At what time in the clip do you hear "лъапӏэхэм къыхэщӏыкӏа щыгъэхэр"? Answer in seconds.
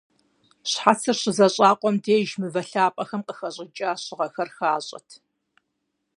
2.69-4.49